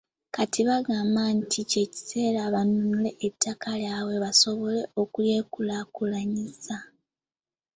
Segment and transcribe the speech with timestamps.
[0.35, 6.77] Kati bagamba nti kye kiseera banunule ettaka lyabwe basobole okulyekulaakulanyiza.